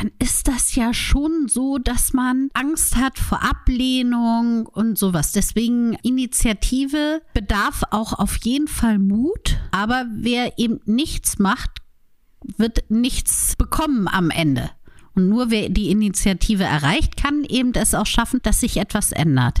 [0.00, 5.32] dann ist das ja schon so, dass man Angst hat vor Ablehnung und sowas.
[5.32, 9.58] Deswegen Initiative bedarf auch auf jeden Fall Mut.
[9.72, 11.82] Aber wer eben nichts macht,
[12.56, 14.70] wird nichts bekommen am Ende.
[15.14, 19.60] Und nur wer die Initiative erreicht, kann eben es auch schaffen, dass sich etwas ändert.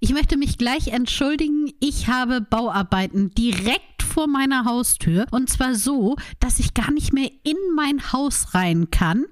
[0.00, 1.72] Ich möchte mich gleich entschuldigen.
[1.80, 5.26] Ich habe Bauarbeiten direkt vor meiner Haustür.
[5.32, 9.24] Und zwar so, dass ich gar nicht mehr in mein Haus rein kann.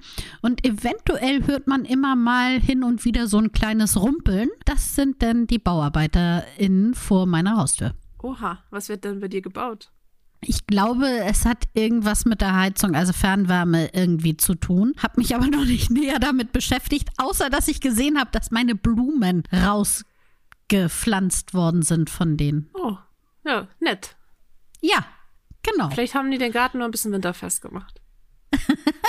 [0.43, 4.49] Und eventuell hört man immer mal hin und wieder so ein kleines Rumpeln.
[4.65, 7.95] Das sind dann die BauarbeiterInnen vor meiner Haustür.
[8.21, 9.93] Oha, was wird denn bei dir gebaut?
[10.41, 14.95] Ich glaube, es hat irgendwas mit der Heizung, also Fernwärme irgendwie zu tun.
[15.01, 18.75] Hab mich aber noch nicht näher damit beschäftigt, außer dass ich gesehen habe, dass meine
[18.75, 19.45] Blumen
[20.73, 22.71] rausgepflanzt worden sind von denen.
[22.75, 22.97] Oh,
[23.45, 24.17] ja, nett.
[24.81, 25.05] Ja,
[25.63, 25.91] genau.
[25.91, 28.01] Vielleicht haben die den Garten nur ein bisschen winterfest gemacht.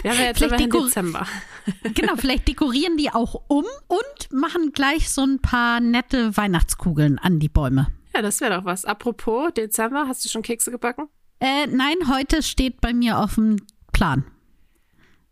[0.02, 1.28] Wir haben ja jetzt immerhin Dezember.
[1.94, 7.40] genau, vielleicht dekorieren die auch um und machen gleich so ein paar nette Weihnachtskugeln an
[7.40, 7.88] die Bäume.
[8.16, 8.84] Ja, das wäre doch was.
[8.86, 11.08] Apropos Dezember, hast du schon Kekse gebacken?
[11.40, 13.58] Äh, nein, heute steht bei mir auf dem
[13.94, 14.26] Plan.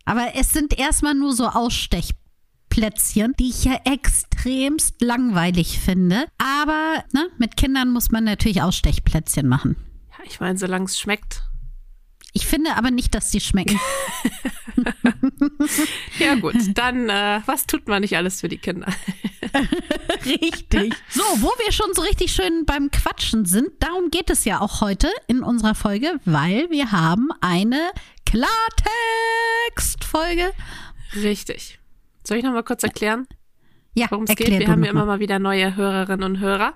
[0.05, 1.47] Aber es sind erstmal nur so
[2.75, 6.27] Ausstechplätzchen, die ich ja extremst langweilig finde.
[6.37, 9.77] Aber ne, mit Kindern muss man natürlich Ausstechplätzchen machen.
[10.11, 11.43] Ja, ich meine, solange es schmeckt.
[12.33, 13.79] Ich finde aber nicht, dass sie schmecken.
[16.19, 18.87] ja gut, dann äh, was tut man nicht alles für die Kinder?
[20.25, 20.93] richtig.
[21.09, 24.81] So, wo wir schon so richtig schön beim Quatschen sind, darum geht es ja auch
[24.81, 27.91] heute in unserer Folge, weil wir haben eine
[28.25, 30.51] Klartext-Folge.
[31.15, 31.79] Richtig.
[32.27, 33.27] Soll ich noch mal kurz erklären?
[33.93, 34.49] Ja, worum es geht.
[34.49, 36.73] Wir haben ja immer mal wieder neue Hörerinnen und Hörer.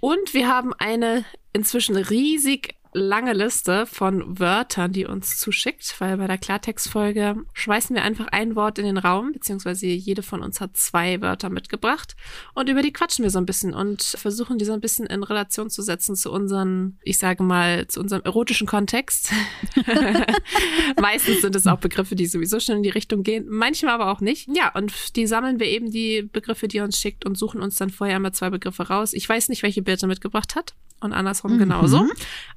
[0.00, 6.26] Und wir haben eine inzwischen riesig lange Liste von Wörtern, die uns zuschickt, weil bei
[6.26, 10.76] der Klartextfolge schmeißen wir einfach ein Wort in den Raum, beziehungsweise jede von uns hat
[10.76, 12.16] zwei Wörter mitgebracht
[12.54, 15.22] und über die quatschen wir so ein bisschen und versuchen die so ein bisschen in
[15.22, 19.30] Relation zu setzen zu unseren, ich sage mal, zu unserem erotischen Kontext.
[21.00, 24.20] Meistens sind es auch Begriffe, die sowieso schon in die Richtung gehen, manchmal aber auch
[24.20, 24.48] nicht.
[24.54, 27.90] Ja, und die sammeln wir eben die Begriffe, die uns schickt und suchen uns dann
[27.90, 29.12] vorher immer zwei Begriffe raus.
[29.12, 31.58] Ich weiß nicht, welche Birte mitgebracht hat und andersrum mhm.
[31.58, 32.06] genauso.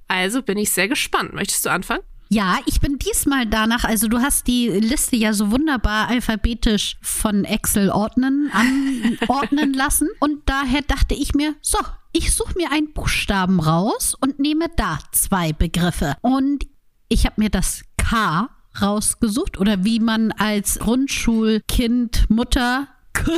[0.08, 1.34] Also bin ich sehr gespannt.
[1.34, 2.04] Möchtest du anfangen?
[2.32, 7.44] Ja, ich bin diesmal danach, also du hast die Liste ja so wunderbar alphabetisch von
[7.44, 11.80] Excel ordnen, anordnen lassen und daher dachte ich mir, so,
[12.12, 16.18] ich suche mir einen Buchstaben raus und nehme da zwei Begriffe.
[16.22, 16.68] Und
[17.08, 23.32] ich habe mir das K rausgesucht oder wie man als Grundschulkind, Mutter K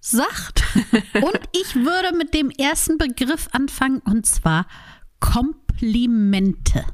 [0.00, 0.62] sagt.
[1.14, 4.66] und ich würde mit dem ersten Begriff anfangen und zwar
[5.76, 6.86] Komplimente.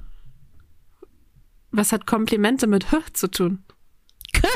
[1.71, 3.65] Was hat Komplimente mit H zu tun?
[4.33, 4.49] K.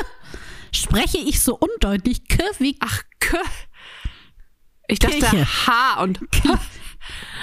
[0.73, 2.75] Spreche ich so undeutlich K wie.
[2.81, 3.37] Ach, K.
[4.89, 5.45] Ich dachte Kirche.
[5.67, 6.59] H und K.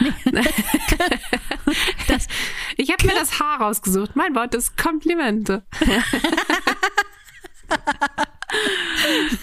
[2.09, 2.27] das,
[2.77, 4.15] ich habe mir das H rausgesucht.
[4.15, 5.65] Mein Wort ist Komplimente.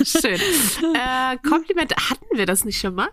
[0.03, 0.40] Schön.
[0.94, 3.09] Äh, Komplimente, hatten wir das nicht schon mal?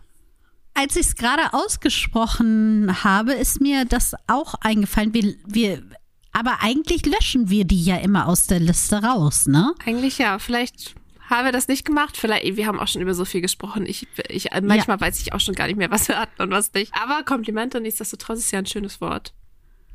[0.80, 5.12] Als ich es gerade ausgesprochen habe, ist mir das auch eingefallen.
[5.12, 5.82] Wir, wir,
[6.30, 9.74] aber eigentlich löschen wir die ja immer aus der Liste raus, ne?
[9.84, 10.38] Eigentlich ja.
[10.38, 10.94] Vielleicht
[11.28, 12.16] haben wir das nicht gemacht.
[12.16, 13.86] Vielleicht, wir haben auch schon über so viel gesprochen.
[13.86, 15.00] Ich, ich manchmal ja.
[15.00, 16.92] weiß ich auch schon gar nicht mehr, was wir hatten und was nicht.
[16.94, 19.34] Aber Komplimente, nichtsdestotrotz ist ja ein schönes Wort.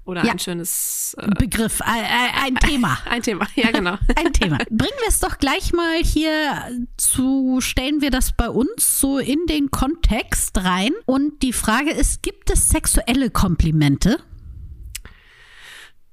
[0.05, 0.33] Oder ja.
[0.33, 2.97] ein schönes äh, Begriff, ein, ein Thema.
[3.05, 3.97] Ein Thema, ja genau.
[4.17, 4.57] ein Thema.
[4.69, 9.45] Bringen wir es doch gleich mal hier zu, stellen wir das bei uns so in
[9.47, 10.91] den Kontext rein.
[11.05, 14.19] Und die Frage ist, gibt es sexuelle Komplimente?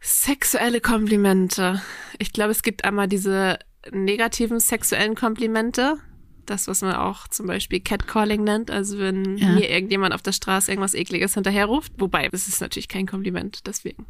[0.01, 1.83] Sexuelle Komplimente.
[2.19, 3.59] Ich glaube, es gibt einmal diese
[3.91, 5.99] negativen sexuellen Komplimente,
[6.47, 8.71] das, was man auch zum Beispiel Catcalling nennt.
[8.71, 9.49] Also wenn ja.
[9.53, 11.93] mir irgendjemand auf der Straße irgendwas Ekliges hinterherruft.
[11.99, 14.07] Wobei, das ist natürlich kein Kompliment, deswegen.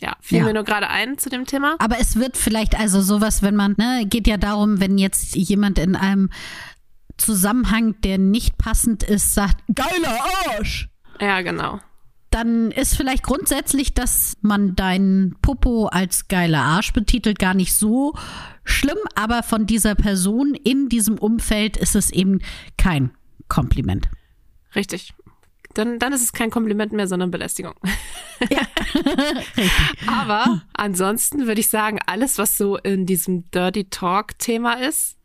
[0.00, 0.44] Ja, fiel ja.
[0.44, 1.76] mir nur gerade ein zu dem Thema.
[1.78, 5.78] Aber es wird vielleicht also sowas, wenn man, ne, geht ja darum, wenn jetzt jemand
[5.78, 6.30] in einem
[7.18, 10.88] Zusammenhang, der nicht passend ist, sagt, geiler Arsch.
[11.20, 11.78] Ja, genau.
[12.34, 18.14] Dann ist vielleicht grundsätzlich, dass man deinen Popo als geiler Arsch betitelt, gar nicht so
[18.64, 22.40] schlimm, aber von dieser Person in diesem Umfeld ist es eben
[22.76, 23.10] kein
[23.48, 24.08] Kompliment.
[24.74, 25.14] Richtig.
[25.74, 27.74] Dann, dann ist es kein Kompliment mehr, sondern Belästigung.
[28.50, 28.62] Ja.
[30.08, 35.16] Aber ansonsten würde ich sagen, alles, was so in diesem Dirty Talk-Thema ist,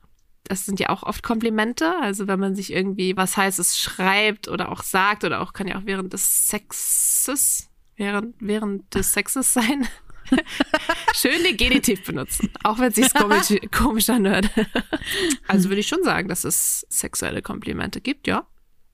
[0.47, 1.95] das sind ja auch oft Komplimente.
[2.01, 5.77] Also wenn man sich irgendwie was Heißes schreibt oder auch sagt oder auch kann ja
[5.77, 9.87] auch während des Sexes, während, während des Sexes sein.
[11.15, 14.49] Schön den Genitiv benutzen, auch wenn es sich komisch, komisch anhört.
[15.47, 18.45] Also würde ich schon sagen, dass es sexuelle Komplimente gibt, ja.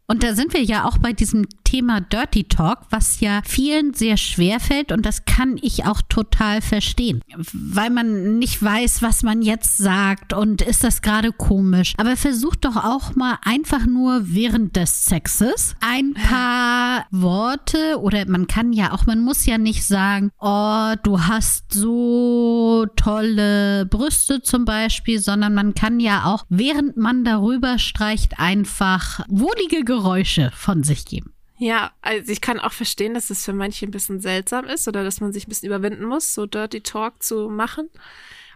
[0.08, 4.18] Und da sind wir ja auch bei diesem Thema Dirty Talk, was ja vielen sehr
[4.18, 7.22] schwer fällt und das kann ich auch total verstehen,
[7.52, 11.94] weil man nicht weiß, was man jetzt sagt und ist das gerade komisch.
[11.98, 18.46] Aber versucht doch auch mal einfach nur während des Sexes ein paar Worte oder man
[18.46, 24.66] kann ja auch, man muss ja nicht sagen, oh, du hast so tolle Brüste zum
[24.66, 31.06] Beispiel, sondern man kann ja auch, während man darüber streicht, einfach wohlige Geräusche von sich
[31.06, 31.34] geben.
[31.58, 35.04] Ja, also ich kann auch verstehen, dass es für manche ein bisschen seltsam ist oder
[35.04, 37.90] dass man sich ein bisschen überwinden muss, so Dirty Talk zu machen.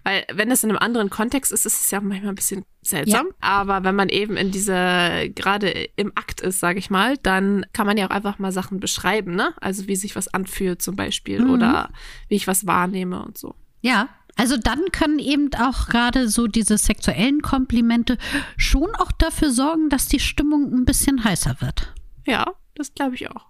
[0.03, 3.27] Weil wenn es in einem anderen Kontext ist, ist es ja manchmal ein bisschen seltsam.
[3.27, 3.33] Ja.
[3.39, 7.85] Aber wenn man eben in dieser, gerade im Akt ist, sage ich mal, dann kann
[7.85, 9.53] man ja auch einfach mal Sachen beschreiben, ne?
[9.59, 11.51] Also wie sich was anfühlt zum Beispiel mhm.
[11.51, 11.91] oder
[12.29, 13.53] wie ich was wahrnehme und so.
[13.81, 18.17] Ja, also dann können eben auch gerade so diese sexuellen Komplimente
[18.55, 21.93] schon auch dafür sorgen, dass die Stimmung ein bisschen heißer wird.
[22.25, 22.45] Ja,
[22.75, 23.47] das glaube ich auch.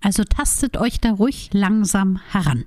[0.00, 2.66] Also tastet euch da ruhig langsam heran.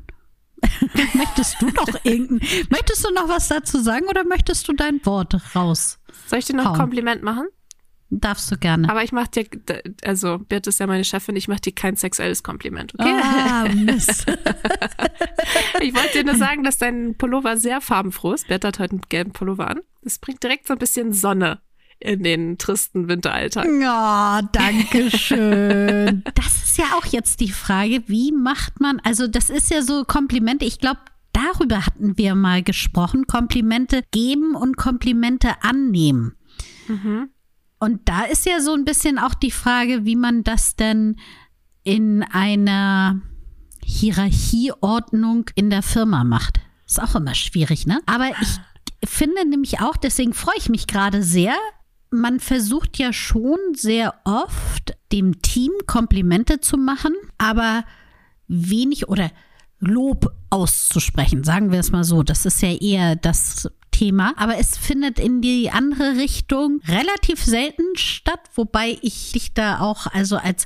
[1.14, 5.56] möchtest du noch irgendein, möchtest du noch was dazu sagen oder möchtest du dein Wort
[5.56, 6.00] raus?
[6.28, 7.46] Soll ich dir noch ein Kompliment machen?
[8.12, 8.90] Darfst du gerne.
[8.90, 9.46] Aber ich mach dir,
[10.04, 13.22] also Birte ist ja meine Chefin, ich mach dir kein sexuelles Kompliment, okay?
[13.22, 14.26] Ah, Mist.
[15.82, 18.48] ich wollte dir nur sagen, dass dein Pullover sehr farbenfroh ist.
[18.48, 19.82] Birte hat heute einen gelben Pullover an.
[20.02, 21.60] Das bringt direkt so ein bisschen Sonne
[22.00, 23.68] in den tristen Winteralltag.
[23.80, 26.24] Ja, oh, danke schön.
[26.36, 30.04] das ist ja auch jetzt die Frage, wie macht man, also das ist ja so
[30.04, 31.02] Komplimente, ich glaube,
[31.34, 36.36] darüber hatten wir mal gesprochen, Komplimente geben und Komplimente annehmen.
[36.88, 37.30] Mhm.
[37.80, 41.16] Und da ist ja so ein bisschen auch die Frage, wie man das denn
[41.84, 43.22] in einer
[43.84, 46.60] Hierarchieordnung in der Firma macht.
[46.86, 48.02] Ist auch immer schwierig, ne?
[48.06, 51.56] Aber ich finde nämlich auch, deswegen freue ich mich gerade sehr.
[52.12, 57.86] Man versucht ja schon sehr oft dem Team Komplimente zu machen, aber
[58.48, 59.32] wenig oder
[59.80, 62.24] Lob auszusprechen, sagen wir es mal so.
[62.24, 67.96] Das ist ja eher das Thema, aber es findet in die andere Richtung relativ selten
[67.96, 70.66] statt, wobei ich dich da auch also als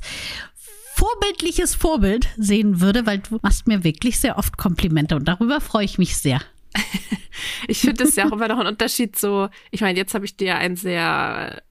[0.94, 5.84] vorbildliches Vorbild sehen würde, weil du machst mir wirklich sehr oft Komplimente und darüber freue
[5.84, 6.40] ich mich sehr.
[7.68, 10.36] ich finde es ja auch immer noch ein Unterschied so, ich meine, jetzt habe ich
[10.36, 11.62] dir ein sehr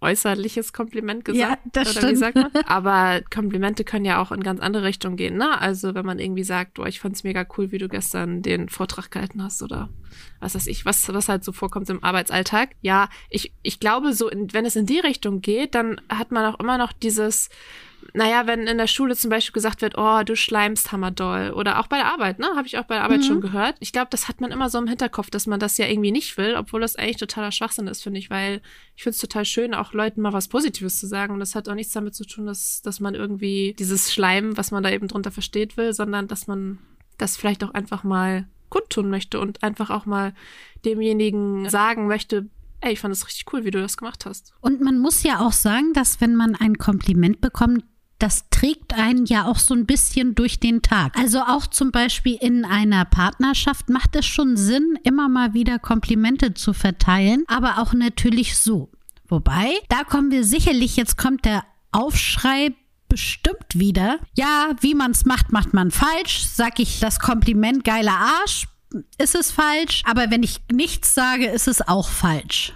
[0.00, 1.64] äußerliches Kompliment gesagt.
[1.64, 2.12] Ja, das oder stimmt.
[2.12, 2.50] Wie sagt man?
[2.66, 5.60] Aber Komplimente können ja auch in ganz andere Richtungen gehen, ne?
[5.60, 9.10] Also wenn man irgendwie sagt, oh, ich fand's mega cool, wie du gestern den Vortrag
[9.10, 9.90] gehalten hast oder
[10.38, 12.70] was weiß ich, was, was halt so vorkommt im Arbeitsalltag.
[12.82, 16.44] Ja, ich, ich glaube, so, in, wenn es in die Richtung geht, dann hat man
[16.46, 17.48] auch immer noch dieses,
[18.12, 21.50] naja, wenn in der Schule zum Beispiel gesagt wird, oh, du schleimst hammerdoll.
[21.50, 22.46] Oder auch bei der Arbeit, ne?
[22.56, 23.24] Habe ich auch bei der Arbeit mhm.
[23.24, 23.76] schon gehört.
[23.80, 26.36] Ich glaube, das hat man immer so im Hinterkopf, dass man das ja irgendwie nicht
[26.36, 28.60] will, obwohl das eigentlich totaler Schwachsinn ist, finde ich, weil
[28.96, 31.32] ich finde es total schön, auch Leuten mal was Positives zu sagen.
[31.32, 34.70] Und das hat auch nichts damit zu tun, dass, dass man irgendwie dieses Schleim, was
[34.70, 36.78] man da eben drunter versteht will, sondern dass man
[37.18, 40.34] das vielleicht auch einfach mal kundtun möchte und einfach auch mal
[40.84, 42.48] demjenigen sagen möchte,
[42.80, 44.52] ey, ich fand es richtig cool, wie du das gemacht hast.
[44.60, 47.84] Und man muss ja auch sagen, dass wenn man ein Kompliment bekommt,
[48.24, 51.14] das trägt einen ja auch so ein bisschen durch den Tag.
[51.18, 56.54] Also auch zum Beispiel in einer Partnerschaft macht es schon Sinn, immer mal wieder Komplimente
[56.54, 58.90] zu verteilen, aber auch natürlich so.
[59.28, 62.72] Wobei, da kommen wir sicherlich, jetzt kommt der Aufschrei
[63.10, 64.18] bestimmt wieder.
[64.38, 66.46] Ja, wie man es macht, macht man falsch.
[66.46, 68.68] Sag ich das Kompliment geiler Arsch,
[69.18, 70.00] ist es falsch.
[70.06, 72.72] Aber wenn ich nichts sage, ist es auch falsch.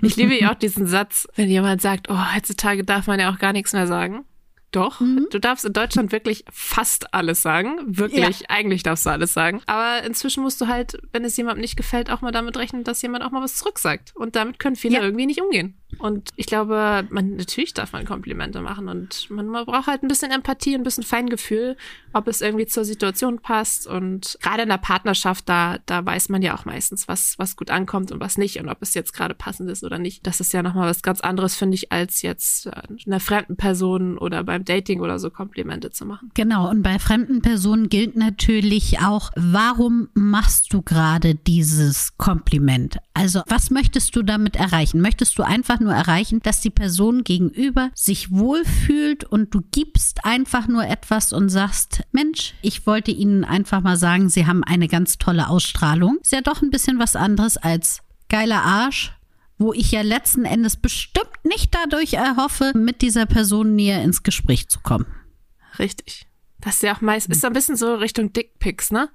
[0.00, 3.38] Ich liebe ja auch diesen Satz, wenn jemand sagt, oh, heutzutage darf man ja auch
[3.38, 4.24] gar nichts mehr sagen.
[4.74, 5.28] Doch, mhm.
[5.30, 7.78] du darfst in Deutschland wirklich fast alles sagen.
[7.86, 8.46] Wirklich, ja.
[8.48, 9.60] eigentlich darfst du alles sagen.
[9.66, 13.00] Aber inzwischen musst du halt, wenn es jemandem nicht gefällt, auch mal damit rechnen, dass
[13.00, 14.12] jemand auch mal was zurücksagt.
[14.16, 15.02] Und damit können viele ja.
[15.02, 15.78] irgendwie nicht umgehen.
[15.98, 20.08] Und ich glaube, man natürlich darf man Komplimente machen und man, man braucht halt ein
[20.08, 21.76] bisschen Empathie, ein bisschen Feingefühl,
[22.12, 23.86] ob es irgendwie zur Situation passt.
[23.86, 27.70] Und gerade in der Partnerschaft, da, da weiß man ja auch meistens, was, was gut
[27.70, 30.26] ankommt und was nicht und ob es jetzt gerade passend ist oder nicht.
[30.26, 34.18] Das ist ja nochmal was ganz anderes, finde ich, als jetzt äh, einer fremden Person
[34.18, 36.30] oder beim Dating oder so Komplimente zu machen.
[36.34, 42.98] Genau, und bei fremden Personen gilt natürlich auch, warum machst du gerade dieses Kompliment?
[43.14, 45.00] Also, was möchtest du damit erreichen?
[45.00, 50.66] Möchtest du einfach nur erreichen, dass die Person gegenüber sich wohlfühlt und du gibst einfach
[50.66, 55.18] nur etwas und sagst, Mensch, ich wollte Ihnen einfach mal sagen, Sie haben eine ganz
[55.18, 56.18] tolle Ausstrahlung.
[56.22, 59.12] Ist ja doch ein bisschen was anderes als geiler Arsch,
[59.58, 64.68] wo ich ja letzten Endes bestimmt nicht dadurch erhoffe, mit dieser Person näher ins Gespräch
[64.68, 65.06] zu kommen.
[65.78, 66.26] Richtig.
[66.60, 69.10] Das ist ja auch meist, ist so ein bisschen so Richtung Dickpics, ne?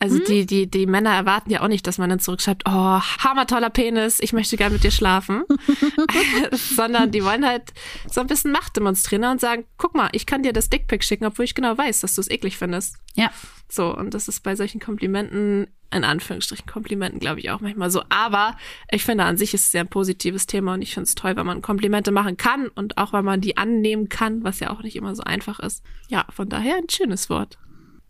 [0.00, 3.70] Also die, die, die Männer erwarten ja auch nicht, dass man dann zurückschreibt, oh, hammertoller
[3.70, 5.42] Penis, ich möchte gerne mit dir schlafen.
[6.52, 7.72] Sondern die wollen halt
[8.08, 11.24] so ein bisschen Macht demonstrieren und sagen, guck mal, ich kann dir das Dickpick schicken,
[11.24, 12.96] obwohl ich genau weiß, dass du es eklig findest.
[13.14, 13.30] Ja.
[13.68, 18.02] So, und das ist bei solchen Komplimenten, in Anführungsstrichen Komplimenten, glaube ich, auch manchmal so.
[18.08, 18.56] Aber
[18.90, 21.36] ich finde, an sich ist es sehr ein positives Thema und ich finde es toll,
[21.36, 24.82] wenn man Komplimente machen kann und auch, wenn man die annehmen kann, was ja auch
[24.82, 25.82] nicht immer so einfach ist.
[26.08, 27.58] Ja, von daher ein schönes Wort.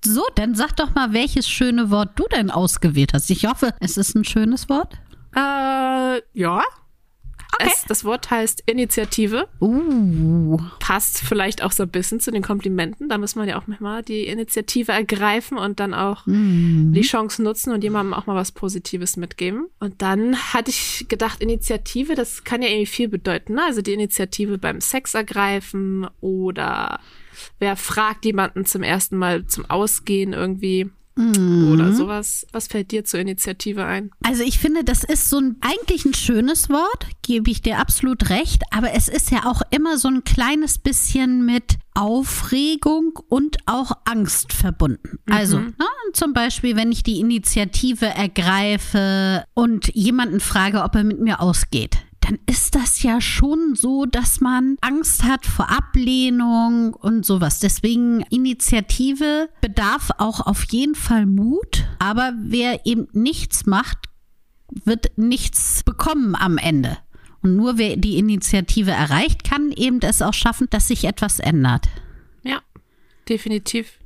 [0.04, 3.30] So, dann sag doch mal, welches schöne Wort du denn ausgewählt hast.
[3.30, 4.94] Ich hoffe, es ist ein schönes Wort.
[5.34, 6.62] Äh, ja.
[7.54, 7.70] Okay.
[7.74, 9.48] Es, das Wort heißt Initiative.
[9.60, 10.58] Uh.
[10.80, 13.08] Passt vielleicht auch so ein bisschen zu den Komplimenten.
[13.08, 17.72] Da muss man ja auch manchmal die Initiative ergreifen und dann auch die Chance nutzen
[17.72, 19.68] und jemandem auch mal was Positives mitgeben.
[19.80, 23.54] Und dann hatte ich gedacht, Initiative, das kann ja irgendwie viel bedeuten.
[23.54, 23.62] Ne?
[23.64, 27.00] Also die Initiative beim Sex ergreifen oder
[27.58, 32.46] wer fragt jemanden zum ersten Mal zum Ausgehen irgendwie oder sowas.
[32.52, 34.10] Was fällt dir zur Initiative ein?
[34.22, 38.30] Also ich finde, das ist so ein eigentlich ein schönes Wort, gebe ich dir absolut
[38.30, 43.90] recht, aber es ist ja auch immer so ein kleines bisschen mit Aufregung und auch
[44.04, 45.18] Angst verbunden.
[45.28, 45.74] Also ne,
[46.12, 51.98] zum Beispiel, wenn ich die Initiative ergreife und jemanden frage, ob er mit mir ausgeht.
[52.28, 57.58] Dann ist das ja schon so, dass man Angst hat vor Ablehnung und sowas.
[57.58, 61.86] Deswegen Initiative bedarf auch auf jeden Fall Mut.
[61.98, 63.96] Aber wer eben nichts macht,
[64.84, 66.98] wird nichts bekommen am Ende.
[67.40, 71.88] Und nur wer die Initiative erreicht, kann eben es auch schaffen, dass sich etwas ändert.
[72.42, 72.60] Ja,
[73.26, 74.00] definitiv.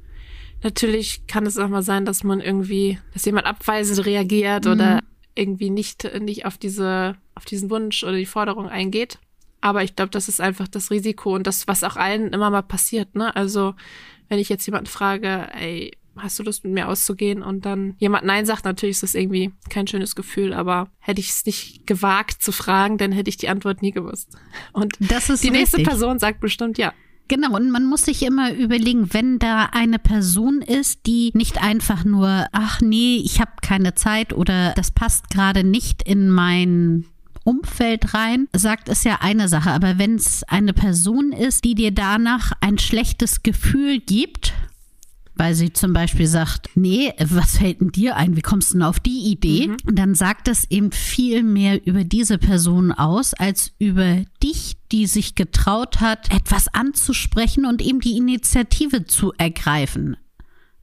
[0.63, 5.01] Natürlich kann es auch mal sein, dass man irgendwie, dass jemand abweisend reagiert oder
[5.35, 9.19] irgendwie nicht, nicht auf diese, auf diesen Wunsch oder die Forderung eingeht.
[9.61, 12.63] Aber ich glaube, das ist einfach das Risiko und das, was auch allen immer mal
[12.63, 13.35] passiert, ne?
[13.37, 13.75] Also,
[14.29, 18.25] wenn ich jetzt jemanden frage, ey, hast du Lust mit mir auszugehen und dann jemand
[18.25, 22.43] Nein sagt, natürlich ist das irgendwie kein schönes Gefühl, aber hätte ich es nicht gewagt
[22.43, 24.37] zu fragen, dann hätte ich die Antwort nie gewusst.
[24.73, 25.89] Und Das ist die nächste richtig.
[25.89, 26.93] Person sagt bestimmt ja.
[27.33, 32.05] Genau, und man muss sich immer überlegen, wenn da eine Person ist, die nicht einfach
[32.05, 37.07] nur, ach nee, ich habe keine Zeit oder das passt gerade nicht in mein
[37.43, 39.71] Umfeld rein, sagt es ja eine Sache.
[39.71, 44.52] Aber wenn es eine Person ist, die dir danach ein schlechtes Gefühl gibt,
[45.35, 48.37] weil sie zum Beispiel sagt, nee, was fällt denn dir ein?
[48.37, 49.71] Wie kommst du denn auf die Idee?
[49.87, 55.07] Und dann sagt es eben viel mehr über diese Person aus, als über dich, die
[55.07, 60.17] sich getraut hat, etwas anzusprechen und eben die Initiative zu ergreifen.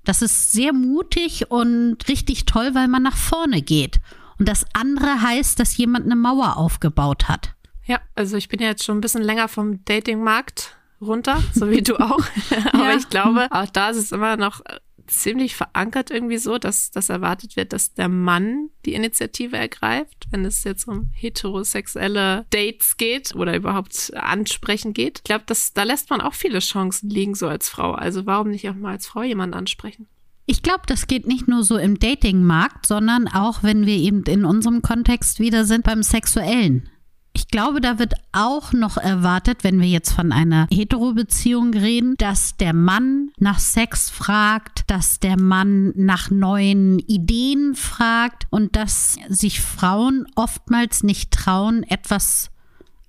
[0.03, 3.99] Das ist sehr mutig und richtig toll, weil man nach vorne geht.
[4.39, 7.53] Und das andere heißt, dass jemand eine Mauer aufgebaut hat.
[7.85, 11.81] Ja, also ich bin ja jetzt schon ein bisschen länger vom Datingmarkt runter, so wie
[11.81, 12.19] du auch.
[12.73, 12.97] Aber Ja.
[12.97, 17.09] ich glaube, auch da ist es immer noch äh, ziemlich verankert irgendwie so, dass, dass
[17.09, 23.35] erwartet wird, dass der Mann die Initiative ergreift, wenn es jetzt um heterosexuelle Dates geht
[23.35, 25.19] oder überhaupt ansprechen geht.
[25.19, 27.93] Ich glaube, da lässt man auch viele Chancen liegen, so als Frau.
[27.93, 30.07] Also warum nicht auch mal als Frau jemanden ansprechen?
[30.45, 34.45] Ich glaube, das geht nicht nur so im Datingmarkt, sondern auch, wenn wir eben in
[34.45, 36.89] unserem Kontext wieder sind, beim Sexuellen.
[37.33, 42.57] Ich glaube, da wird auch noch erwartet, wenn wir jetzt von einer Hetero-Beziehung reden, dass
[42.57, 49.61] der Mann nach Sex fragt, dass der Mann nach neuen Ideen fragt und dass sich
[49.61, 52.49] Frauen oftmals nicht trauen, etwas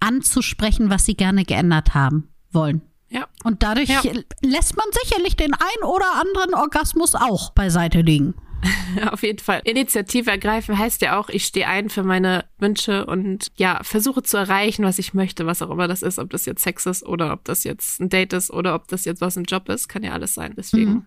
[0.01, 2.83] anzusprechen, was sie gerne geändert haben wollen.
[3.09, 4.03] Ja, Und dadurch Ja.
[4.43, 8.35] lässt man sicherlich den ein oder anderen Orgasmus auch beiseite liegen.
[9.11, 9.61] Auf jeden Fall.
[9.65, 14.37] Initiative ergreifen heißt ja auch, ich stehe ein für meine Wünsche und ja, versuche zu
[14.37, 17.33] erreichen, was ich möchte, was auch immer das ist, ob das jetzt Sex ist oder
[17.33, 20.03] ob das jetzt ein Date ist oder ob das jetzt was im Job ist, kann
[20.03, 20.55] ja alles sein.
[20.57, 21.07] Deswegen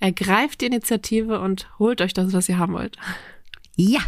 [0.00, 2.96] ergreift die Initiative und holt euch das, was ihr haben wollt.
[3.76, 4.00] Ja,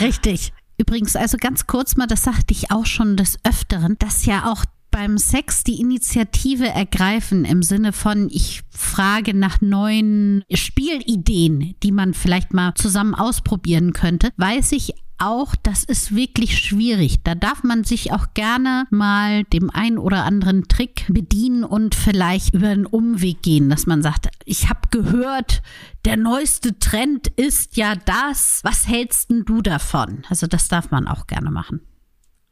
[0.00, 0.52] richtig.
[0.78, 4.64] Übrigens, also ganz kurz mal, das sagte ich auch schon des Öfteren, dass ja auch
[4.90, 12.14] beim Sex die Initiative ergreifen im Sinne von, ich frage nach neuen Spielideen, die man
[12.14, 17.22] vielleicht mal zusammen ausprobieren könnte, weiß ich auch, das ist wirklich schwierig.
[17.22, 22.54] Da darf man sich auch gerne mal dem einen oder anderen Trick bedienen und vielleicht
[22.54, 25.62] über einen Umweg gehen, dass man sagt, ich habe gehört,
[26.04, 28.60] der neueste Trend ist ja das.
[28.64, 30.24] Was hältst denn du davon?
[30.28, 31.80] Also das darf man auch gerne machen.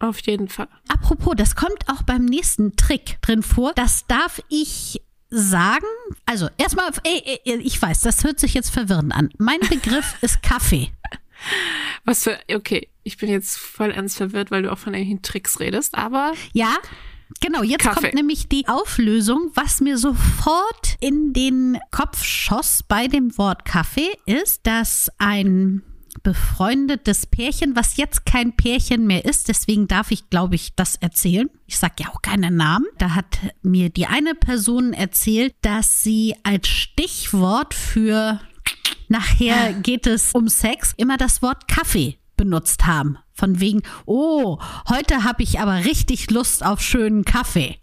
[0.01, 0.69] Auf jeden Fall.
[0.89, 3.73] Apropos, das kommt auch beim nächsten Trick drin vor.
[3.75, 5.01] Das darf ich
[5.31, 5.87] sagen.
[6.25, 6.91] Also erstmal,
[7.45, 9.31] ich weiß, das hört sich jetzt verwirrend an.
[9.39, 10.91] Mein Begriff ist Kaffee.
[12.05, 15.61] Was für, okay, ich bin jetzt voll ernst verwirrt, weil du auch von irgendwelchen Tricks
[15.61, 16.33] redest, aber.
[16.53, 16.77] Ja,
[17.41, 18.01] Genau, jetzt Kaffee.
[18.01, 19.51] kommt nämlich die Auflösung.
[19.55, 25.83] Was mir sofort in den Kopf schoss bei dem Wort Kaffee, ist, dass ein
[26.23, 31.49] befreundetes Pärchen, was jetzt kein Pärchen mehr ist, deswegen darf ich, glaube ich, das erzählen.
[31.67, 32.87] Ich sage ja auch keinen Namen.
[32.99, 38.41] Da hat mir die eine Person erzählt, dass sie als Stichwort für
[39.09, 43.19] nachher geht es um Sex immer das Wort Kaffee benutzt haben.
[43.33, 44.59] Von wegen, oh,
[44.89, 47.79] heute habe ich aber richtig Lust auf schönen Kaffee.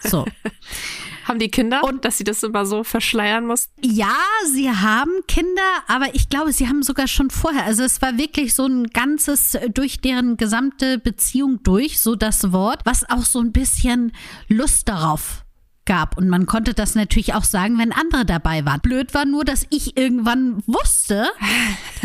[0.00, 0.24] So.
[1.24, 3.72] Haben die Kinder und dass sie das immer so verschleiern mussten?
[3.80, 4.16] Ja,
[4.52, 7.64] sie haben Kinder, aber ich glaube, sie haben sogar schon vorher.
[7.64, 12.80] Also es war wirklich so ein ganzes durch deren gesamte Beziehung durch, so das Wort,
[12.84, 14.12] was auch so ein bisschen
[14.48, 15.44] Lust darauf
[15.84, 16.16] gab.
[16.16, 18.80] Und man konnte das natürlich auch sagen, wenn andere dabei waren.
[18.80, 21.26] Blöd war nur, dass ich irgendwann wusste,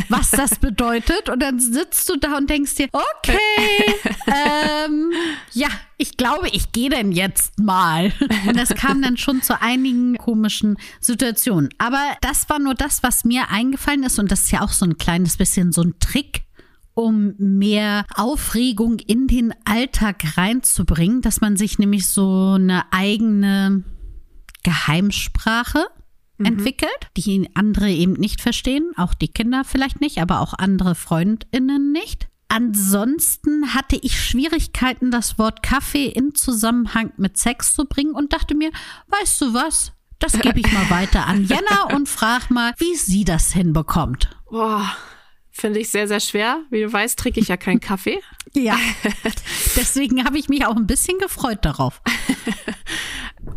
[0.09, 1.29] was das bedeutet.
[1.29, 3.37] Und dann sitzt du da und denkst dir, okay,
[4.27, 5.11] ähm,
[5.53, 5.67] ja,
[5.97, 8.13] ich glaube, ich gehe denn jetzt mal.
[8.47, 11.69] Und das kam dann schon zu einigen komischen Situationen.
[11.77, 14.19] Aber das war nur das, was mir eingefallen ist.
[14.19, 16.46] Und das ist ja auch so ein kleines bisschen so ein Trick,
[16.97, 23.83] um mehr Aufregung in den Alltag reinzubringen, dass man sich nämlich so eine eigene
[24.63, 25.85] Geheimsprache
[26.39, 26.45] mhm.
[26.45, 31.91] entwickelt, die andere eben nicht verstehen, auch die Kinder vielleicht nicht, aber auch andere Freundinnen
[31.91, 32.29] nicht.
[32.49, 38.55] Ansonsten hatte ich Schwierigkeiten, das Wort Kaffee in Zusammenhang mit Sex zu bringen und dachte
[38.55, 38.71] mir,
[39.09, 39.91] weißt du was?
[40.17, 44.31] Das gebe ich mal weiter an Jenna und frag mal, wie sie das hinbekommt.
[44.49, 44.91] Boah,
[45.59, 46.61] Finde ich sehr, sehr schwer.
[46.69, 48.19] Wie du weißt, trinke ich ja keinen Kaffee.
[48.53, 48.77] Ja.
[49.75, 52.01] Deswegen habe ich mich auch ein bisschen gefreut darauf.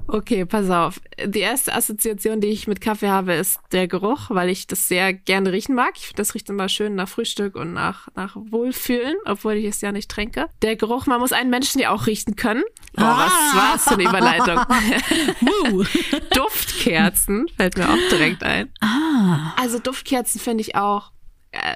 [0.07, 1.01] Okay, pass auf.
[1.25, 5.13] Die erste Assoziation, die ich mit Kaffee habe, ist der Geruch, weil ich das sehr
[5.13, 5.95] gerne riechen mag.
[6.17, 10.11] Das riecht immer schön nach Frühstück und nach, nach Wohlfühlen, obwohl ich es ja nicht
[10.11, 10.47] trinke.
[10.63, 12.65] Der Geruch, man muss einen Menschen ja auch riechen können.
[12.97, 13.27] Oh, ah.
[13.27, 14.61] was war's für eine Überleitung?
[16.35, 18.73] Duftkerzen fällt mir auch direkt ein.
[18.81, 19.55] Ah.
[19.61, 21.13] Also Duftkerzen finde ich auch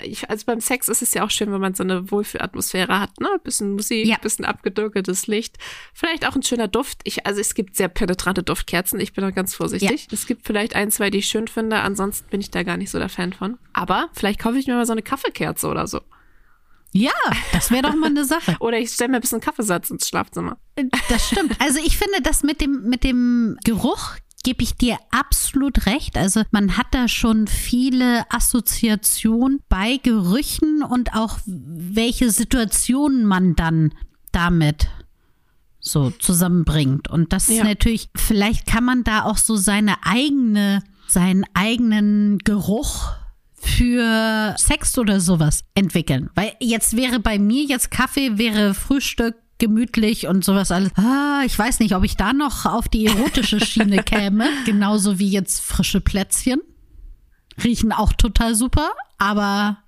[0.05, 3.19] ich, also beim Sex ist es ja auch schön, wenn man so eine Wohlfühlatmosphäre hat,
[3.21, 3.29] ne?
[3.43, 4.17] Bisschen Musik, ja.
[4.19, 5.57] bisschen abgedunkeltes Licht,
[5.93, 7.01] vielleicht auch ein schöner Duft.
[7.05, 10.03] Ich, also es gibt sehr penetrante Duftkerzen, ich bin da ganz vorsichtig.
[10.03, 10.09] Ja.
[10.13, 12.91] Es gibt vielleicht ein, zwei, die ich schön finde, ansonsten bin ich da gar nicht
[12.91, 13.59] so der Fan von.
[13.73, 16.01] Aber vielleicht kaufe ich mir mal so eine Kaffeekerze oder so.
[16.97, 17.11] Ja,
[17.53, 18.55] das wäre doch mal eine Sache.
[18.61, 20.59] Oder ich stelle mir ein bisschen Kaffeesatz ins Schlafzimmer.
[21.09, 21.61] Das stimmt.
[21.61, 24.13] Also ich finde das mit dem, mit dem Geruch
[24.45, 26.17] gebe ich dir absolut recht.
[26.17, 33.93] Also man hat da schon viele Assoziationen bei Gerüchen und auch welche Situationen man dann
[34.31, 34.89] damit
[35.81, 37.09] so zusammenbringt.
[37.09, 37.57] Und das ja.
[37.57, 43.13] ist natürlich, vielleicht kann man da auch so seine eigene, seinen eigenen Geruch
[43.55, 46.31] für Sex oder sowas entwickeln.
[46.35, 50.93] Weil jetzt wäre bei mir jetzt Kaffee, wäre Frühstück, gemütlich und sowas alles.
[50.97, 54.49] Ah, ich weiß nicht, ob ich da noch auf die erotische Schiene käme.
[54.65, 56.61] Genauso wie jetzt frische Plätzchen.
[57.63, 59.79] Riechen auch total super, aber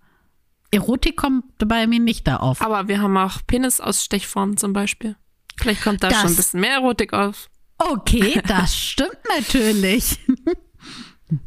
[0.71, 2.63] Erotik kommt bei mir nicht da auf.
[2.63, 5.17] Aber wir haben auch Penisausstechformen zum Beispiel.
[5.59, 7.49] Vielleicht kommt da das, schon ein bisschen mehr Erotik auf.
[7.79, 10.19] Okay, das stimmt natürlich.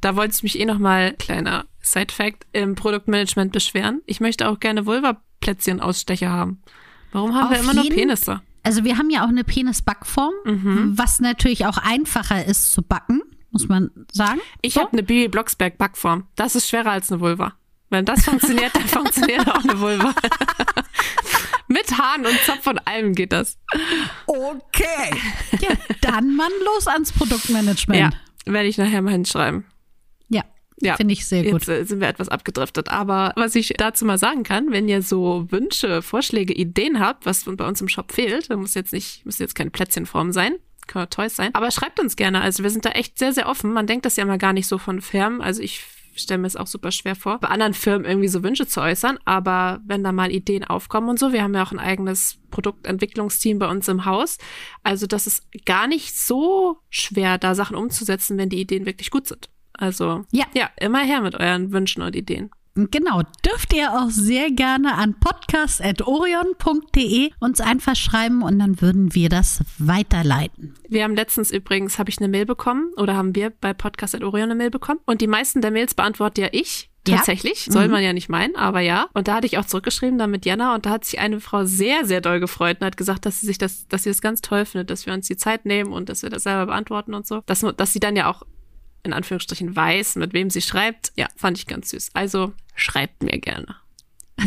[0.01, 4.01] Da wollte ich mich eh noch mal, kleiner Side-Fact, im Produktmanagement beschweren.
[4.05, 6.61] Ich möchte auch gerne Vulva-Plätzchen-Ausstecher haben.
[7.11, 8.41] Warum haben wir immer nur Penisse?
[8.63, 10.93] Also wir haben ja auch eine Penisbackform, mhm.
[10.95, 14.39] was natürlich auch einfacher ist zu backen, muss man sagen.
[14.61, 14.81] Ich so.
[14.81, 16.25] habe eine Bibi Blocksberg Backform.
[16.35, 17.53] Das ist schwerer als eine Vulva.
[17.89, 20.13] Wenn das funktioniert, dann funktioniert auch eine Vulva.
[21.67, 23.57] Mit Haaren und Zopf von allem geht das.
[24.25, 25.15] Okay.
[25.59, 25.69] Ja,
[26.01, 27.99] dann Mann los ans Produktmanagement.
[27.99, 28.09] Ja,
[28.51, 29.65] werde ich nachher mal hinschreiben.
[30.81, 31.65] Ja, finde ich sehr gut.
[31.65, 32.89] Jetzt äh, sind wir etwas abgedriftet.
[32.89, 37.43] Aber was ich dazu mal sagen kann, wenn ihr so Wünsche, Vorschläge, Ideen habt, was
[37.43, 40.55] bei uns im Shop fehlt, dann muss jetzt nicht, muss jetzt keine Plätzchenform sein,
[40.87, 41.53] kann Toys sein.
[41.53, 42.41] Aber schreibt uns gerne.
[42.41, 43.73] Also wir sind da echt sehr, sehr offen.
[43.73, 45.41] Man denkt das ja mal gar nicht so von Firmen.
[45.41, 45.83] Also ich
[46.15, 49.19] stelle mir es auch super schwer vor, bei anderen Firmen irgendwie so Wünsche zu äußern.
[49.25, 53.59] Aber wenn da mal Ideen aufkommen und so, wir haben ja auch ein eigenes Produktentwicklungsteam
[53.59, 54.37] bei uns im Haus.
[54.83, 59.27] Also das ist gar nicht so schwer, da Sachen umzusetzen, wenn die Ideen wirklich gut
[59.27, 59.49] sind.
[59.79, 60.45] Also Ja.
[60.53, 62.51] ja, immer her mit euren Wünschen und Ideen.
[62.75, 69.29] Genau, dürft ihr auch sehr gerne an podcast.orion.de uns einfach schreiben und dann würden wir
[69.29, 70.75] das weiterleiten.
[70.87, 74.23] Wir haben letztens übrigens, habe ich eine Mail bekommen oder haben wir bei Podcast at
[74.23, 76.89] Orion eine Mail bekommen und die meisten der Mails beantworte ja ich.
[77.07, 77.15] Ja.
[77.15, 77.91] Tatsächlich, soll Mhm.
[77.93, 79.07] man ja nicht meinen, aber ja.
[79.13, 81.63] Und da hatte ich auch zurückgeschrieben, dann mit Jana, und da hat sich eine Frau
[81.65, 84.41] sehr, sehr doll gefreut und hat gesagt, dass sie sich das, dass sie das ganz
[84.41, 87.25] toll findet, dass wir uns die Zeit nehmen und dass wir das selber beantworten und
[87.25, 87.41] so.
[87.47, 88.43] Dass, dass sie dann ja auch
[89.03, 91.11] in Anführungsstrichen weiß, mit wem sie schreibt.
[91.15, 92.11] Ja, fand ich ganz süß.
[92.13, 93.75] Also schreibt mir gerne.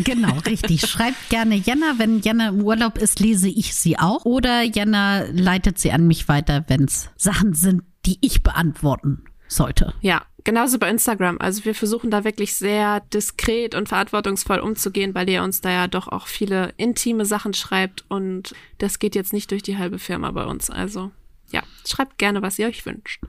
[0.03, 0.81] Genau, richtig.
[0.89, 1.95] Schreibt gerne Jana.
[1.97, 4.25] Wenn Jana im Urlaub ist, lese ich sie auch.
[4.25, 9.93] Oder Jana leitet sie an mich weiter, wenn es Sachen sind, die ich beantworten sollte.
[10.01, 11.37] Ja, genauso bei Instagram.
[11.39, 15.87] Also wir versuchen da wirklich sehr diskret und verantwortungsvoll umzugehen, weil ihr uns da ja
[15.87, 20.31] doch auch viele intime Sachen schreibt und das geht jetzt nicht durch die halbe Firma
[20.31, 20.69] bei uns.
[20.69, 21.11] Also
[21.51, 23.21] ja, schreibt gerne, was ihr euch wünscht.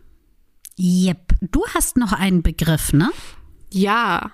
[0.79, 1.35] Yep.
[1.41, 3.11] Du hast noch einen Begriff, ne?
[3.71, 4.31] Ja,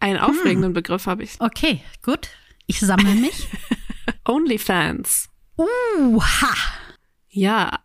[0.00, 1.40] einen aufregenden Begriff habe ich.
[1.40, 2.28] Okay, gut.
[2.66, 3.48] Ich sammle mich.
[4.24, 5.28] OnlyFans.
[5.56, 6.54] Uha.
[7.28, 7.78] Ja.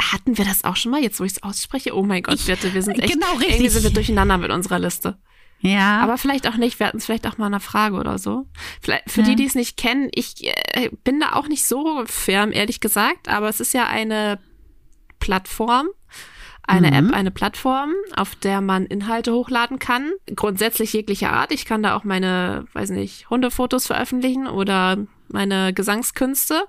[0.00, 1.94] Hatten wir das auch schon mal, jetzt wo ich es ausspreche?
[1.94, 3.48] Oh mein Gott, Birte, wir sind echt, Genau, richtig.
[3.50, 5.18] irgendwie sind wir durcheinander mit unserer Liste.
[5.60, 6.00] Ja.
[6.00, 6.78] Aber vielleicht auch nicht.
[6.80, 8.46] Wir hatten es vielleicht auch mal eine Frage oder so.
[8.80, 9.26] Vielleicht, für Ja.
[9.28, 13.28] die, die es nicht kennen, ich äh, bin da auch nicht so firm, ehrlich gesagt,
[13.28, 14.38] aber es ist ja eine
[15.18, 15.88] Plattform,
[16.62, 17.08] eine Mhm.
[17.08, 20.12] App, eine Plattform, auf der man Inhalte hochladen kann.
[20.34, 21.52] Grundsätzlich jeglicher Art.
[21.52, 26.64] Ich kann da auch meine, weiß nicht, Hundefotos veröffentlichen oder meine Gesangskünste.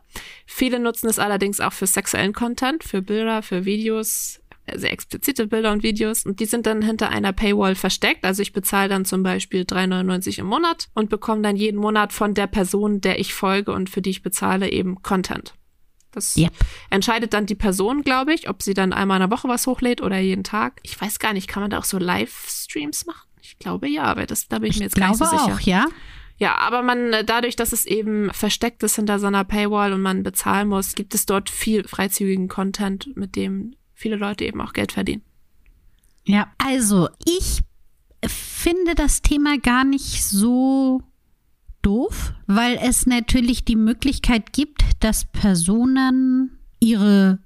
[0.46, 4.40] Viele nutzen es allerdings auch für sexuellen Content, für Bilder, für Videos,
[4.74, 6.26] sehr explizite Bilder und Videos.
[6.26, 8.24] Und die sind dann hinter einer Paywall versteckt.
[8.26, 12.34] Also ich bezahle dann zum Beispiel 3,99 im Monat und bekomme dann jeden Monat von
[12.34, 15.56] der Person, der ich folge und für die ich bezahle, eben Content.
[16.12, 16.52] Das Yep.
[16.90, 20.02] entscheidet dann die Person, glaube ich, ob sie dann einmal in der Woche was hochlädt
[20.02, 20.80] oder jeden Tag.
[20.84, 23.28] Ich weiß gar nicht, kann man da auch so Livestreams machen?
[23.42, 25.56] Ich glaube ja, aber das, da bin ich, mir jetzt gar nicht so sicher.
[25.56, 25.86] auch, ja.
[26.38, 30.02] Ja, aber man, äh, dadurch, dass es eben versteckt ist hinter so einer Paywall und
[30.02, 34.74] man bezahlen muss, gibt es dort viel freizügigen Content, mit dem viele Leute eben auch
[34.74, 35.22] Geld verdienen.
[36.26, 37.62] Ja, also ich
[38.26, 41.02] finde das Thema gar nicht so
[41.82, 47.40] doof, weil es natürlich die Möglichkeit gibt, dass Personen ihre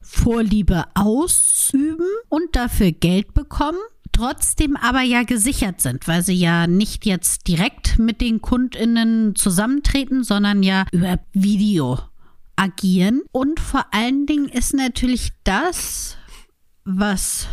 [0.00, 3.78] Vorliebe ausüben und dafür Geld bekommen,
[4.12, 10.24] trotzdem aber ja gesichert sind, weil sie ja nicht jetzt direkt mit den Kundinnen zusammentreten,
[10.24, 11.98] sondern ja über Video
[12.56, 13.22] agieren.
[13.32, 16.16] Und vor allen Dingen ist natürlich das,
[16.84, 17.46] was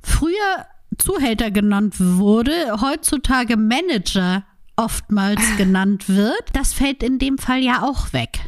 [0.00, 0.66] früher
[0.98, 4.44] Zuhälter genannt wurde, heutzutage Manager
[4.76, 8.40] oftmals genannt wird, das fällt in dem Fall ja auch weg.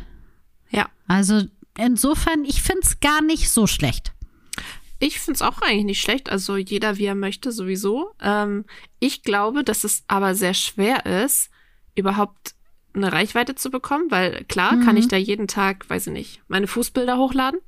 [0.71, 0.89] Ja.
[1.07, 1.43] Also
[1.79, 4.13] insofern, ich finde es gar nicht so schlecht.
[4.99, 8.13] Ich finde es auch eigentlich nicht schlecht, also jeder wie er möchte sowieso.
[8.21, 8.65] Ähm,
[8.99, 11.51] ich glaube, dass es aber sehr schwer ist,
[11.95, 12.55] überhaupt
[12.97, 16.67] eine Reichweite zu bekommen, weil klar kann ich da jeden Tag, weiß ich nicht, meine
[16.67, 17.61] Fußbilder hochladen,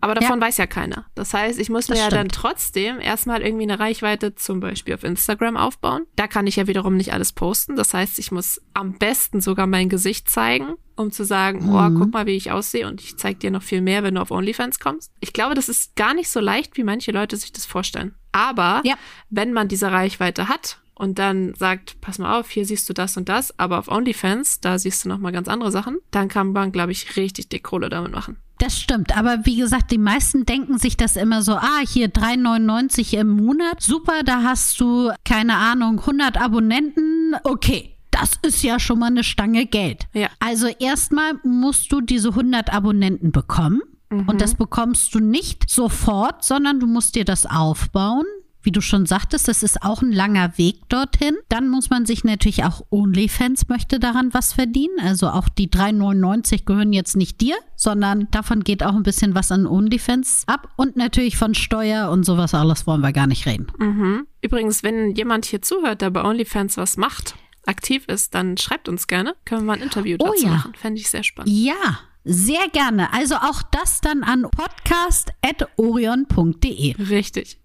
[0.00, 1.06] aber davon weiß ja keiner.
[1.14, 5.04] Das heißt, ich muss mir ja dann trotzdem erstmal irgendwie eine Reichweite zum Beispiel auf
[5.04, 6.06] Instagram aufbauen.
[6.16, 7.76] Da kann ich ja wiederum nicht alles posten.
[7.76, 12.12] Das heißt, ich muss am besten sogar mein Gesicht zeigen, um zu sagen, oh, guck
[12.12, 14.80] mal, wie ich aussehe und ich zeig dir noch viel mehr, wenn du auf OnlyFans
[14.80, 15.12] kommst.
[15.20, 18.14] Ich glaube, das ist gar nicht so leicht, wie manche Leute sich das vorstellen.
[18.32, 18.94] Aber Ja.
[19.28, 23.16] wenn man diese Reichweite hat und dann sagt, pass mal auf, hier siehst du das
[23.16, 26.52] und das, aber auf OnlyFans, da siehst du noch mal ganz andere Sachen, dann kann
[26.52, 28.36] man, glaube ich, richtig dick Kohle damit machen.
[28.58, 33.16] Das stimmt, aber wie gesagt, die meisten denken sich das immer so, ah, hier 3,99
[33.18, 37.96] im Monat, super, da hast du, keine Ahnung, 100 Abonnenten, okay.
[38.10, 40.06] Das ist ja schon mal eine Stange Geld.
[40.12, 40.28] Ja.
[40.40, 43.80] Also erstmal musst du diese 100 Abonnenten bekommen.
[44.10, 48.26] Und das bekommst du nicht sofort, sondern du musst dir das aufbauen.
[48.62, 51.36] Wie du schon sagtest, das ist auch ein langer Weg dorthin.
[51.48, 54.98] Dann muss man sich natürlich auch OnlyFans möchte daran was verdienen.
[55.02, 59.50] Also auch die 3,99 gehören jetzt nicht dir, sondern davon geht auch ein bisschen was
[59.50, 60.68] an OnlyFans ab.
[60.76, 63.68] Und natürlich von Steuer und sowas alles wollen wir gar nicht reden.
[63.78, 64.26] Mhm.
[64.42, 67.34] Übrigens, wenn jemand hier zuhört, der bei OnlyFans was macht,
[67.66, 69.34] aktiv ist, dann schreibt uns gerne.
[69.44, 70.50] Können wir mal ein Interview Oh dazu ja.
[70.50, 70.74] machen.
[70.74, 71.52] Fände ich sehr spannend.
[71.52, 73.12] Ja, sehr gerne.
[73.12, 76.96] Also auch das dann an podcast.orion.de.
[77.08, 77.59] Richtig.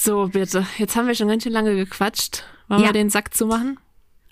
[0.00, 0.64] So, bitte.
[0.78, 2.44] Jetzt haben wir schon ganz schön lange gequatscht.
[2.68, 2.86] Wollen Ja.
[2.88, 3.80] wir den Sack zumachen?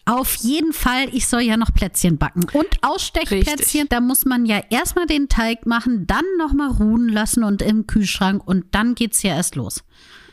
[0.05, 2.45] Auf jeden Fall, ich soll ja noch Plätzchen backen.
[2.53, 3.89] Und Ausstechplätzchen, Richtig.
[3.89, 8.47] da muss man ja erstmal den Teig machen, dann nochmal ruhen lassen und im Kühlschrank
[8.47, 9.83] und dann geht's ja erst los.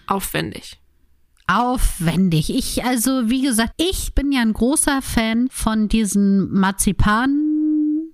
[0.05, 0.79] Aufwendig.
[1.47, 2.49] aufwendig.
[2.55, 8.07] Ich, also, wie gesagt, ich bin ja ein großer Fan von diesen Marzipan.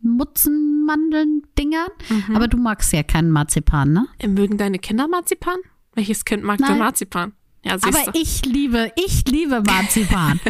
[0.00, 2.36] Mutzenmandeln Dingern, Mhm.
[2.36, 4.06] aber du magst ja keinen Marzipan, ne?
[4.28, 5.56] Mögen deine Kinder Marzipan?
[5.94, 6.78] Welches Kind mag denn.
[6.78, 7.32] Marzipan?
[7.64, 8.18] Ja, siehst Aber du.
[8.18, 10.40] ich liebe, ich liebe Marzipan.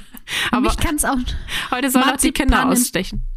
[0.50, 1.16] Aber- Mich kann's auch.
[1.70, 3.22] Heute soll auch die Kinder ausstechen.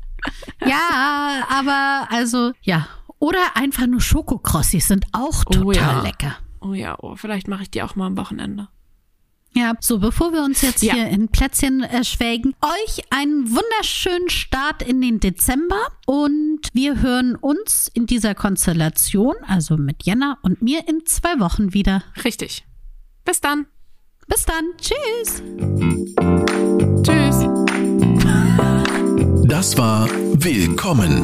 [0.65, 2.87] Ja, aber also ja.
[3.19, 6.01] Oder einfach nur Schokokrossis sind auch Oh total ja.
[6.01, 6.35] lecker.
[6.61, 8.67] Oh ja, oh, vielleicht mache ich die auch mal am Wochenende.
[9.57, 10.93] Ja, so bevor wir uns jetzt Ja.
[10.95, 17.35] hier in Plätzchen äh, schwelgen, euch einen wunderschönen Start in den Dezember und wir hören
[17.35, 22.03] uns in dieser Konstellation, also mit Jenna und mir in zwei Wochen wieder.
[22.25, 22.65] Richtig.
[23.23, 23.65] Bis dann.
[24.27, 25.41] Bis dann, tschüss.
[27.03, 27.45] Tschüss.
[29.47, 31.23] Das war Willkommen,